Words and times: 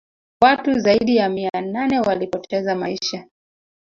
watu 0.41 0.79
zaidi 0.79 1.15
ya 1.15 1.29
mia 1.29 1.49
nane 1.61 1.99
walipoteza 1.99 2.75
maisha 2.75 3.27